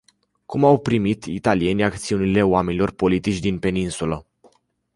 Cum 0.45 0.63
au 0.63 0.79
primit 0.79 1.23
italienii 1.23 1.83
acțiunile 1.83 2.43
oamenilor 2.43 2.91
politici 2.91 3.39
din 3.39 3.59
peninsulă. 3.59 4.25